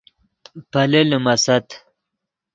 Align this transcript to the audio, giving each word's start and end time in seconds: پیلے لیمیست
پیلے 0.71 1.01
لیمیست 1.09 1.67